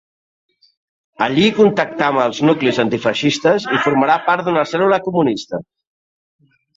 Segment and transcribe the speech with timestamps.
[1.25, 5.61] Allí contactà amb els nuclis antifeixistes i formarà part d'una cèl·lula comunista.